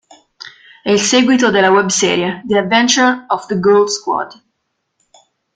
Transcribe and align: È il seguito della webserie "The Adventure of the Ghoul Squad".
È 0.81 0.89
il 0.89 0.99
seguito 0.99 1.51
della 1.51 1.69
webserie 1.69 2.41
"The 2.47 2.57
Adventure 2.57 3.25
of 3.27 3.45
the 3.45 3.59
Ghoul 3.59 3.87
Squad". 3.87 4.41